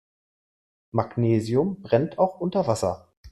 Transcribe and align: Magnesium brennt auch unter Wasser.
Magnesium 0.93 1.79
brennt 1.83 2.17
auch 2.17 2.39
unter 2.39 2.65
Wasser. 2.65 3.13